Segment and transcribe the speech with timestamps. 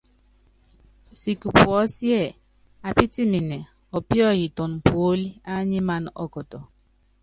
[1.19, 2.21] Siki puɔ́síɛ
[2.87, 3.57] apítiminɛ
[3.97, 6.59] ɔpíɔ́yitɔnɔ puólí ányímaná ɔkɔtɔ.